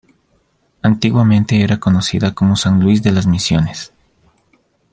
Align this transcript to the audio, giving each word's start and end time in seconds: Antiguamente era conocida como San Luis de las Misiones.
Antiguamente 0.81 1.61
era 1.61 1.79
conocida 1.79 2.33
como 2.33 2.55
San 2.55 2.79
Luis 2.79 3.03
de 3.03 3.11
las 3.11 3.27
Misiones. 3.27 3.93